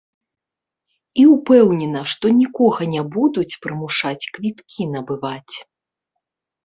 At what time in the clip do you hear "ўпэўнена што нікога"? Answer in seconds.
1.33-2.81